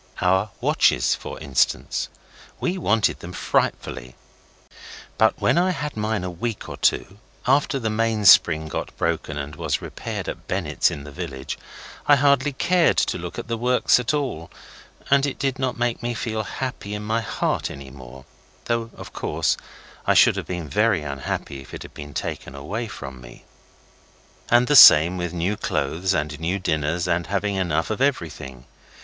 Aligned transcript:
Our 0.19 0.49
watches, 0.61 1.13
for 1.13 1.39
instance. 1.39 2.09
We 2.59 2.75
wanted 2.79 3.19
them 3.19 3.33
frightfully; 3.33 4.15
but 5.19 5.39
when 5.39 5.59
I 5.59 5.69
had 5.69 5.95
mine 5.95 6.23
a 6.23 6.31
week 6.31 6.67
or 6.67 6.77
two, 6.77 7.19
after 7.45 7.77
the 7.77 7.91
mainspring 7.91 8.67
got 8.67 8.97
broken 8.97 9.37
and 9.37 9.55
was 9.55 9.79
repaired 9.79 10.27
at 10.27 10.47
Bennett's 10.47 10.89
in 10.89 11.03
the 11.03 11.11
village, 11.11 11.55
I 12.07 12.15
hardly 12.15 12.51
cared 12.51 12.97
to 12.97 13.19
look 13.19 13.37
at 13.37 13.47
the 13.47 13.59
works 13.59 13.99
at 13.99 14.11
all, 14.11 14.49
and 15.11 15.23
it 15.27 15.37
did 15.37 15.59
not 15.59 15.77
make 15.77 16.01
me 16.01 16.15
feel 16.15 16.41
happy 16.41 16.95
in 16.95 17.03
my 17.03 17.21
heart 17.21 17.69
any 17.69 17.91
more, 17.91 18.25
though, 18.65 18.89
of 18.95 19.13
course, 19.13 19.55
I 20.07 20.15
should 20.15 20.35
have 20.35 20.47
been 20.47 20.67
very 20.67 21.03
unhappy 21.03 21.59
if 21.61 21.75
it 21.75 21.83
had 21.83 21.93
been 21.93 22.15
taken 22.15 22.55
away 22.55 22.87
from 22.87 23.21
me. 23.21 23.45
And 24.49 24.65
the 24.65 24.75
same 24.75 25.17
with 25.17 25.31
new 25.31 25.55
clothes 25.55 26.15
and 26.15 26.39
nice 26.39 26.61
dinners 26.63 27.07
and 27.07 27.27
having 27.27 27.53
enough 27.53 27.91
of 27.91 28.01
everything. 28.01 28.65